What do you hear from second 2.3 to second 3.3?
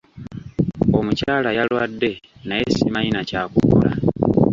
naye simanyi na